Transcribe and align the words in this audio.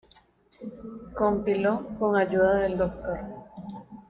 Compiló 1.15 1.87
con 1.99 2.15
ayuda 2.15 2.55
del 2.55 2.75
Dr. 2.75 3.19